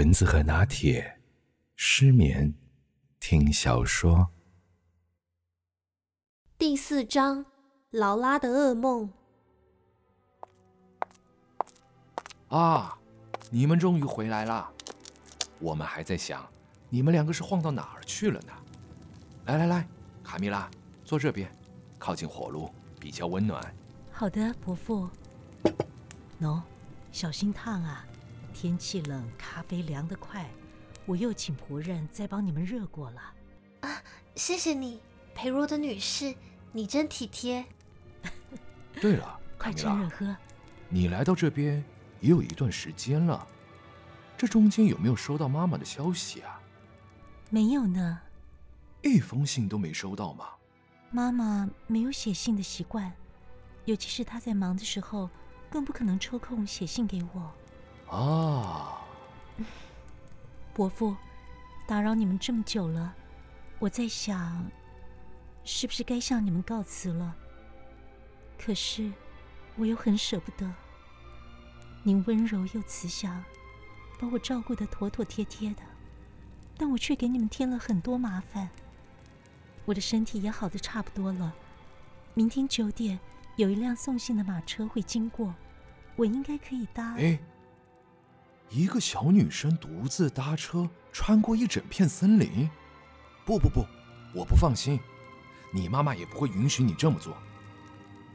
[0.00, 1.20] 蚊子和拿铁，
[1.76, 2.54] 失眠
[3.20, 4.30] 听小说。
[6.56, 7.44] 第四章，
[7.90, 9.12] 劳拉的噩梦。
[12.48, 12.98] 啊，
[13.50, 14.72] 你们终于回来了！
[15.58, 16.50] 我们还在想，
[16.88, 18.52] 你们两个是晃到哪儿去了呢？
[19.44, 19.86] 来来来，
[20.24, 20.70] 卡米拉，
[21.04, 21.54] 坐这边，
[21.98, 23.62] 靠近火炉，比较温暖。
[24.10, 25.10] 好的，伯父。
[26.40, 26.58] 喏，
[27.12, 28.06] 小心烫啊！
[28.60, 30.46] 天气冷，咖啡凉得快。
[31.06, 33.22] 我又请仆人再帮你们热过了。
[33.80, 34.02] 啊，
[34.34, 35.00] 谢谢你，
[35.34, 36.34] 裴若的女士，
[36.70, 37.64] 你真体贴。
[39.00, 40.36] 对了，快趁热喝。
[40.90, 41.82] 你来到这边
[42.20, 43.48] 也有一段时间了，
[44.36, 46.60] 这中间有没有收到妈妈的消息啊？
[47.48, 48.20] 没有呢，
[49.00, 50.44] 一封信都没收到吗？
[51.10, 53.10] 妈妈没有写信的习惯。
[53.86, 55.30] 尤其是她在忙的时候，
[55.70, 57.50] 更不可能抽空写信给我。
[58.10, 59.04] 啊，
[60.74, 61.16] 伯父，
[61.86, 63.14] 打扰你们这么久了，
[63.78, 64.66] 我在想，
[65.64, 67.36] 是不是该向你们告辞了？
[68.58, 69.12] 可是，
[69.76, 70.72] 我又很舍不得。
[72.02, 73.44] 您温柔又慈祥，
[74.18, 75.82] 把我照顾得妥妥帖帖的，
[76.76, 78.70] 但我却给你们添了很多麻烦。
[79.84, 81.54] 我的身体也好的差不多了，
[82.34, 83.20] 明天九点。
[83.56, 85.54] 有一辆送信的马车会经过，
[86.16, 87.14] 我应该可以搭。
[87.16, 87.38] 哎，
[88.70, 92.70] 一个小女生独自搭车穿过一整片森林？
[93.44, 93.84] 不不不，
[94.32, 94.98] 我不放心。
[95.72, 97.36] 你妈妈也不会允许你这么做。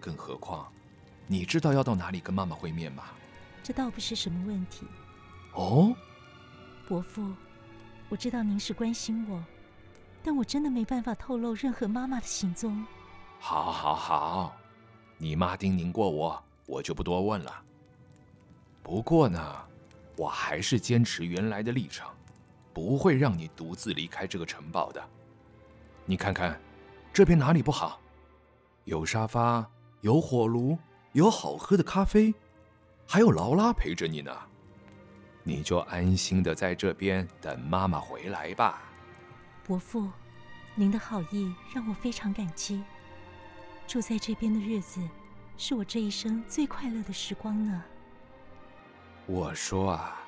[0.00, 0.72] 更何况，
[1.26, 3.04] 你知道要到哪里跟妈妈会面吗？
[3.62, 4.86] 这倒不是什么问题。
[5.52, 5.94] 哦，
[6.88, 7.34] 伯父，
[8.08, 9.44] 我知道您是关心我，
[10.22, 12.86] 但我真的没办法透露任何妈妈的行踪。
[13.40, 14.56] 好，好，好。
[15.18, 17.62] 你妈叮咛过我，我就不多问了。
[18.82, 19.68] 不过呢，
[20.20, 22.14] 我还是坚持原来的立场，
[22.74, 25.02] 不会让你独自离开这个城堡的。
[26.04, 26.60] 你看看，
[27.10, 27.98] 这边哪里不好？
[28.84, 29.66] 有沙发，
[30.02, 30.76] 有火炉，
[31.12, 32.34] 有好喝的咖啡，
[33.06, 34.30] 还有劳拉陪着你呢。
[35.42, 38.82] 你就安心的在这边等妈妈回来吧。
[39.64, 40.06] 伯父，
[40.74, 42.84] 您的好意让我非常感激。
[43.86, 45.00] 住在这边的日子，
[45.56, 47.82] 是我这一生最快乐的时光呢。
[49.30, 50.20] 我说啊，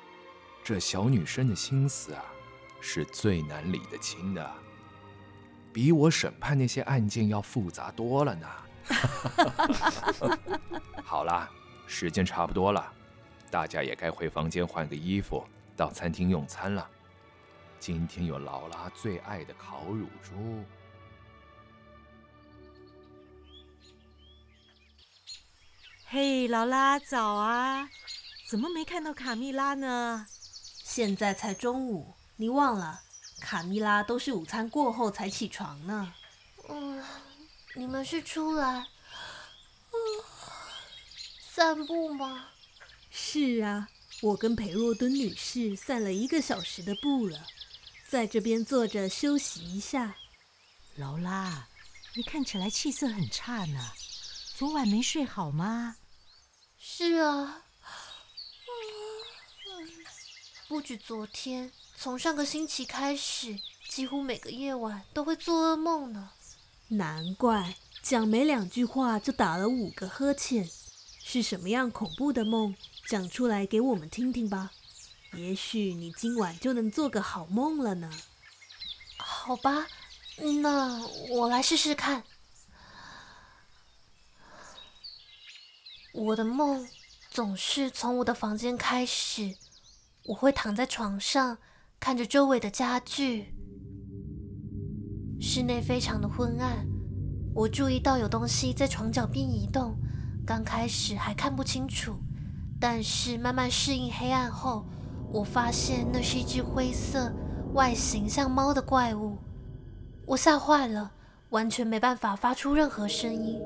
[0.63, 2.23] 这小女生的心思啊，
[2.79, 4.51] 是最难理得清的，
[5.73, 8.47] 比我审判那些案件要复杂多了呢。
[11.03, 11.49] 好了，
[11.85, 12.93] 时间差不多了，
[13.51, 16.89] 大家也该回房间换个衣服，到餐厅用餐了。
[17.81, 20.63] 今天有劳拉最爱的烤乳猪。
[26.05, 27.89] 嘿，劳拉，早啊！
[28.53, 30.27] 怎么没看到卡蜜拉呢？
[30.83, 33.01] 现在才中午，你忘了？
[33.41, 36.13] 卡蜜拉都是午餐过后才起床呢。
[36.69, 37.03] 嗯，
[37.73, 38.85] 你们是出来，
[39.89, 39.97] 嗯，
[41.49, 42.49] 散步吗？
[43.09, 43.89] 是啊，
[44.21, 47.47] 我跟裴若敦女士散了一个小时的步了，
[48.07, 50.15] 在这边坐着休息一下。
[50.97, 51.69] 劳拉，
[52.13, 53.93] 你看起来气色很差呢，
[54.55, 55.95] 昨晚没睡好吗？
[56.77, 57.63] 是啊，
[60.73, 66.31] 不止昨天，从上个星期开始，几乎每个夜晚都会做噩梦呢。
[66.87, 70.67] 难怪讲没两句话就打了五个呵欠，
[71.23, 72.75] 是什么样恐怖的梦？
[73.07, 74.71] 讲出来给我们听听吧，
[75.33, 78.09] 也许你今晚就能做个好梦了呢。
[79.17, 79.85] 好吧，
[80.37, 82.23] 那我来试试看。
[86.13, 86.89] 我的梦
[87.29, 89.55] 总是从我的房间开始，
[90.25, 91.57] 我会躺在床上，
[91.99, 93.53] 看着周围的家具。
[95.41, 96.87] 室内非常的昏暗，
[97.53, 99.97] 我注意到有东西在床脚边移动。
[100.45, 102.15] 刚开始还看不清楚，
[102.79, 104.85] 但是慢慢适应黑暗后，
[105.29, 107.29] 我发现那是一只灰色、
[107.73, 109.37] 外形像猫的怪物。
[110.25, 111.11] 我吓坏了，
[111.49, 113.59] 完全没办法发出任何声音。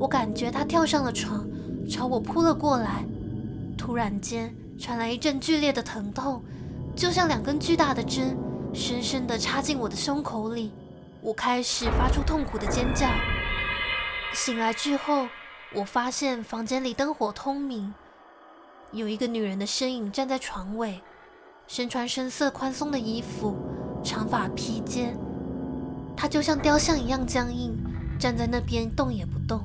[0.00, 1.46] 我感觉它跳上了床。
[1.90, 3.04] 朝我扑了过来，
[3.76, 6.42] 突然间传来一阵剧烈的疼痛，
[6.96, 8.36] 就像两根巨大的针，
[8.74, 10.72] 深深地插进我的胸口里。
[11.20, 13.06] 我开始发出痛苦的尖叫。
[14.34, 15.28] 醒来之后，
[15.74, 17.94] 我发现房间里灯火通明，
[18.90, 21.00] 有一个女人的身影站在床尾，
[21.68, 23.56] 身穿深色宽松的衣服，
[24.02, 25.16] 长发披肩，
[26.16, 27.72] 她就像雕像一样僵硬，
[28.18, 29.62] 站在那边动也不动。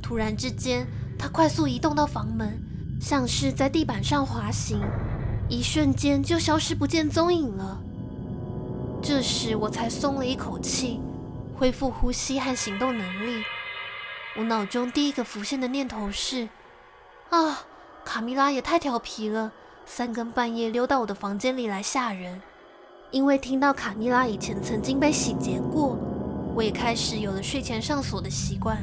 [0.00, 0.86] 突然之间，
[1.18, 2.58] 他快速移动到房门，
[3.00, 4.80] 像是在地板上滑行。
[5.48, 7.80] 一瞬间就消失不见踪影了。
[9.02, 11.00] 这时我才松了一口气，
[11.56, 13.42] 恢复呼吸和行动能力。
[14.36, 16.48] 我脑中第一个浮现的念头是：
[17.30, 17.64] 啊，
[18.04, 19.50] 卡蜜拉也太调皮了，
[19.84, 22.40] 三更半夜溜到我的房间里来吓人。
[23.10, 25.98] 因为听到卡蜜拉以前曾经被洗劫过，
[26.54, 28.78] 我也开始有了睡前上锁的习惯。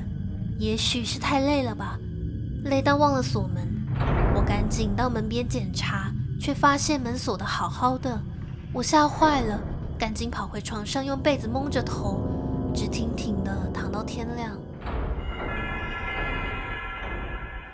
[0.59, 1.97] 也许是太累了吧，
[2.65, 3.76] 累到忘了锁门。
[4.47, 6.09] 我赶紧到门边检查，
[6.39, 8.17] 却发现门锁得好好的。
[8.73, 9.59] 我吓坏了，
[9.99, 12.21] 赶紧跑回床上，用被子蒙着头，
[12.73, 14.57] 直挺挺的躺到天亮。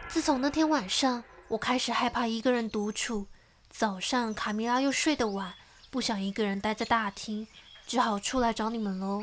[0.07, 3.27] 自从那天晚上，我开始害怕一个人独处。
[3.69, 5.53] 早上卡米拉又睡得晚，
[5.91, 7.47] 不想一个人待在大厅，
[7.85, 9.21] 只好出来找你们喽。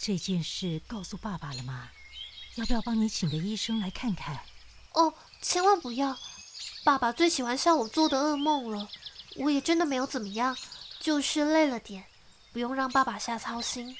[0.00, 1.90] 这件事告诉爸爸了吗？
[2.56, 4.40] 要不要帮你请个医生来看看？
[4.94, 6.16] 哦，千万不要！
[6.86, 8.88] 爸爸最喜欢笑我做的噩梦了。
[9.38, 10.56] 我也真的没有怎么样，
[11.00, 12.04] 就是累了点，
[12.52, 13.96] 不用让爸爸瞎操心。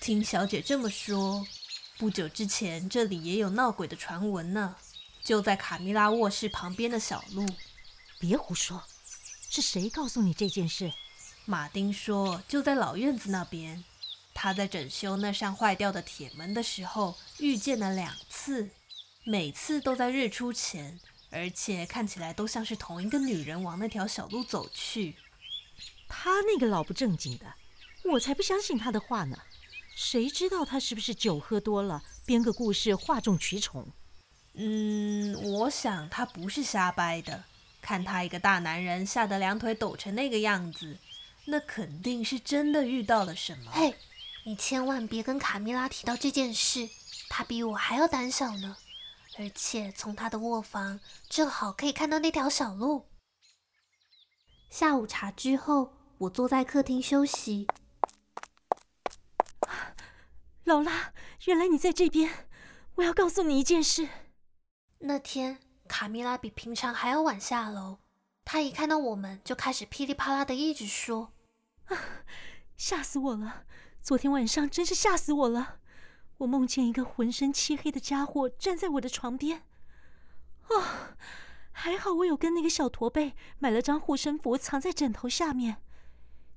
[0.00, 1.46] 听小姐这么说，
[1.96, 4.74] 不久之前这里也有闹鬼的传闻呢。
[5.22, 7.46] 就在卡蜜拉卧室旁边的小路，
[8.18, 8.82] 别胡说！
[9.48, 10.92] 是谁告诉你这件事？
[11.44, 13.84] 马丁说，就在老院子那边，
[14.34, 18.70] 他在整修那扇坏掉的铁门的时候遇见了两次，
[19.22, 20.98] 每次都在日出前，
[21.30, 25.16] 而且看起来都像是同一个女人往那条小路走去。
[26.08, 27.54] 他那个老不正经的，
[28.04, 29.38] 我才不相信他的话呢！
[29.94, 33.88] 谁知道他是不是酒喝多了，编个故事哗众取宠？
[34.54, 37.44] 嗯，我想他不是瞎掰的。
[37.80, 40.98] 看他一个大男人吓得两腿抖成那个样子，
[41.44, 43.70] 那肯定是真的遇到了什么。
[43.72, 43.94] 嘿，
[44.44, 46.88] 你千万别跟卡蜜拉提到这件事，
[47.28, 48.76] 他比我还要胆小呢。
[49.38, 50.98] 而且从他的卧房
[51.28, 53.06] 正好可以看到那条小路。
[54.70, 57.66] 下午茶之后，我坐在客厅休息。
[60.64, 61.12] 劳拉，
[61.44, 62.46] 原来你在这边，
[62.96, 64.08] 我要告诉你一件事。
[64.98, 67.98] 那天卡蜜拉比平常还要晚下楼，
[68.44, 71.32] 她一看到我们就开始噼里啪啦的一直说
[71.86, 71.96] ：“啊，
[72.76, 73.64] 吓死我了！
[74.02, 75.80] 昨天晚上真是吓死我了！
[76.38, 79.62] 我梦见一个浑身漆黑的家伙站在我的床边。
[80.68, 80.82] 哦，
[81.72, 85.78] 还好我有跟那个小驼背买了张护身符藏在枕头下面。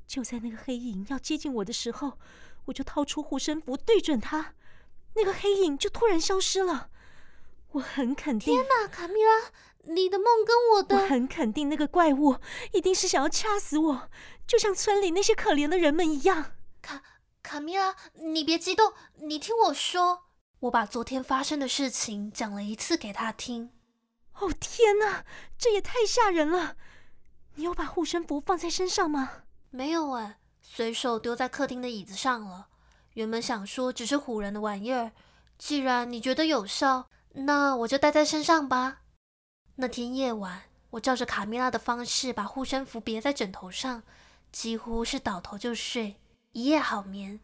[0.07, 2.17] 就在那个黑影要接近我的时候，
[2.65, 4.55] 我就掏出护身符对准他，
[5.13, 6.89] 那个黑影就突然消失了。”
[7.73, 8.55] 我很肯定。
[8.55, 9.51] 天哪，卡米拉，
[9.93, 10.95] 你的梦跟我的……
[10.97, 12.37] 我很肯定，那个怪物
[12.73, 14.09] 一定是想要掐死我，
[14.47, 16.53] 就像村里那些可怜的人们一样。
[16.81, 17.03] 卡
[17.49, 20.25] 卡米拉，你别激动，你听我说。
[20.59, 23.71] 我把昨天发生的事情讲了一次给他听。
[24.35, 25.25] 哦天哪，
[25.57, 26.75] 这也太吓人了！
[27.55, 29.45] 你有把护身符放在身上吗？
[29.71, 32.67] 没有哎，随手丢在客厅的椅子上了。
[33.15, 35.11] 原本想说只是唬人的玩意儿，
[35.57, 37.09] 既然你觉得有效。
[37.31, 39.01] 那我就带在身上吧。
[39.77, 44.03] 那天夜晚，我照着卡米拉的方式把护身符别在枕头上，
[44.51, 47.39] 几乎是倒头就睡，一夜好眠。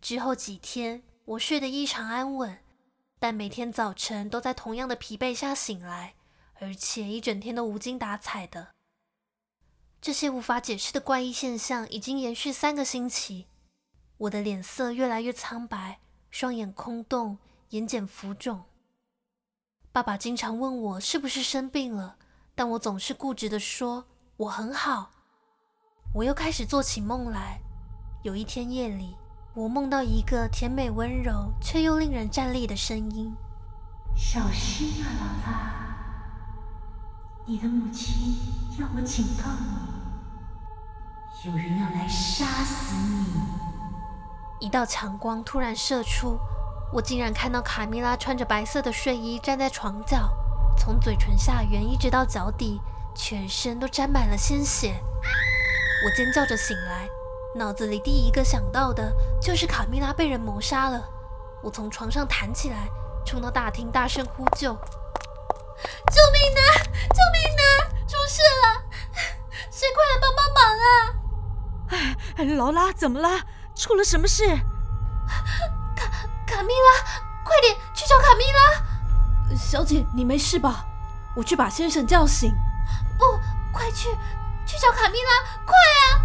[0.00, 2.58] 之后几天，我睡得异常安稳，
[3.18, 6.14] 但每天早晨都在同样的疲惫下醒来，
[6.54, 8.68] 而且一整天都无精打采的。
[10.00, 13.44] 这些无法解释的怪异现象已经延续三个星期，
[14.16, 17.36] 我的脸色越来越苍白，双眼空洞，
[17.70, 18.64] 眼睑浮肿。
[19.92, 22.16] 爸爸经常问我是不是生病了，
[22.54, 24.06] 但我总是固执地说
[24.38, 25.10] 我很好。
[26.14, 27.60] 我又开始做起梦来。
[28.22, 29.16] 有一天夜里，
[29.54, 33.34] 我梦到一个甜美温柔却又令人战栗的声音
[34.14, 35.72] ：“小心啊，老大！
[37.46, 38.36] 你的母亲
[38.78, 39.44] 要我警告
[41.44, 43.40] 你，有人要来杀死你。”
[44.60, 46.38] 一道强光突然射出。
[46.92, 50.30] 我竟然看到卡蜜拉穿着白色的睡衣站在床角，
[50.76, 52.82] 从嘴唇下缘一直到脚底，
[53.14, 55.00] 全身都沾满了鲜血。
[56.04, 57.08] 我尖叫着醒来，
[57.54, 61.02] 脑子里第一个想到的就是卡蜜拉被人谋杀了。
[61.62, 62.88] 我从床上弹起来，
[63.26, 64.72] 冲到大厅，大声呼救
[66.12, 66.62] ：“救命啊！
[67.10, 67.90] 救命啊！
[68.06, 68.82] 出事了！
[69.70, 70.86] 谁快来帮帮忙啊！”
[72.38, 73.28] 哎，劳拉，怎么了？
[73.74, 74.46] 出了什么事？
[75.96, 76.06] 卡
[76.46, 77.02] 卡蜜拉，
[77.44, 79.56] 快点去找卡蜜拉！
[79.56, 80.86] 小姐，你没事吧？
[81.34, 82.52] 我去把先生叫醒。
[83.18, 83.24] 不，
[83.72, 84.08] 快去，
[84.64, 86.19] 去找卡蜜拉，快啊！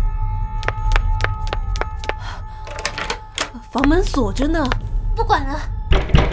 [3.75, 4.65] 房门锁着呢。
[5.13, 5.59] 不管了，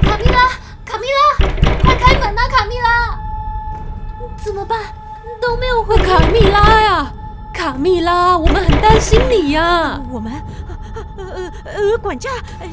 [0.01, 0.49] 卡蜜拉，
[0.85, 2.49] 卡蜜拉，快开门啊！
[2.49, 3.19] 卡蜜拉，
[4.37, 4.79] 怎么办？
[5.41, 7.13] 都没有回卡蜜拉呀！
[7.53, 10.03] 卡蜜拉，我们很担心你呀、啊。
[10.09, 10.33] 我们，
[11.17, 11.25] 呃
[11.65, 12.31] 呃呃，管家，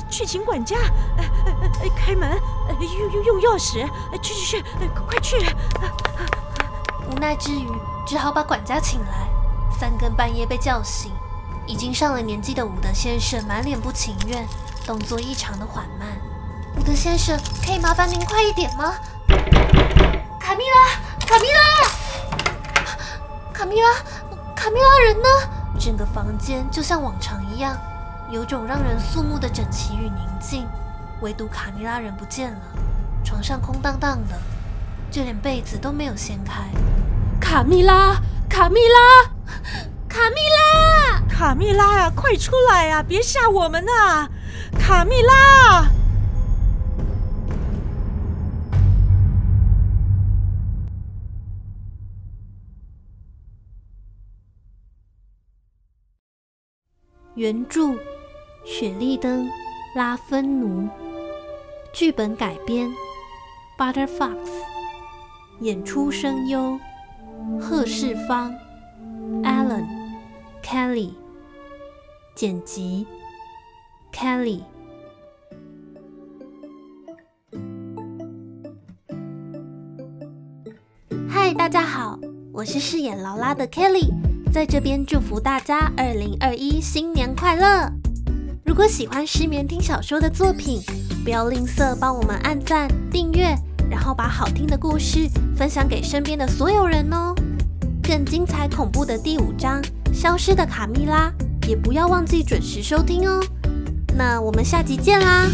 [0.07, 0.77] 去请管家，
[1.17, 1.23] 呃
[1.81, 2.29] 呃，开门，
[2.79, 3.83] 用用用钥匙，
[4.21, 4.65] 去去去，
[5.07, 5.37] 快去！
[7.09, 7.67] 无奈之余，
[8.05, 9.27] 只好把管家请来。
[9.79, 11.11] 三更半夜被叫醒，
[11.69, 14.43] 已经上了年纪的伍德先生满脸不情愿，
[14.87, 16.09] 动作异常的缓慢。
[16.75, 18.95] 伍德先生，可以麻烦您快一点吗？
[20.39, 20.89] 卡蜜拉，
[21.27, 21.59] 卡蜜拉，
[23.53, 23.87] 卡蜜拉，
[24.55, 25.29] 卡蜜拉人呢？
[25.79, 27.77] 整个房间就像往常一样，
[28.31, 30.67] 有种让人肃穆的整齐与宁静，
[31.21, 32.59] 唯独卡蜜拉人不见了。
[33.23, 34.33] 床上空荡荡的，
[35.11, 36.63] 就连被子都没有掀开。
[37.39, 38.15] 卡蜜拉，
[38.49, 39.29] 卡蜜拉，
[40.09, 43.03] 卡蜜拉，卡蜜拉呀，快出来呀！
[43.07, 44.27] 别吓我们啊！
[44.77, 45.87] 卡蜜拉。
[57.35, 57.95] 原著：
[58.65, 59.45] 雪莉灯·
[59.95, 60.89] 拉芬奴，
[61.93, 62.89] 剧本改编
[63.77, 64.35] ：Butter Fox，
[65.61, 66.77] 演出声优：
[67.61, 68.53] 贺世芳、
[70.71, 71.09] Kelly，
[72.35, 73.07] 剪辑
[74.13, 74.59] ：Kelly。
[81.27, 82.19] 嗨，大家好，
[82.53, 84.13] 我是饰演劳拉的 Kelly。
[84.53, 87.91] 在这边祝福大家二零二一新年快乐！
[88.63, 90.83] 如果喜欢失眠听小说的作品，
[91.23, 93.55] 不要吝啬帮我们按赞、订阅，
[93.89, 97.33] 然后把好听的故事分享给身边的所有人哦。
[98.03, 99.81] 更精彩恐怖的第五章
[100.13, 101.31] 《消失的卡蜜拉》，
[101.67, 103.39] 也不要忘记准时收听哦。
[104.15, 105.47] 那我们下集见啦！